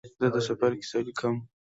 [0.19, 1.35] زه د سفر کیسه لیکم.